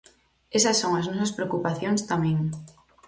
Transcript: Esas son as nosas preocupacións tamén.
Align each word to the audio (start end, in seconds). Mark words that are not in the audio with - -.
Esas 0.57 0.77
son 0.81 0.91
as 0.99 1.07
nosas 1.09 1.35
preocupacións 1.37 2.01
tamén. 2.11 2.37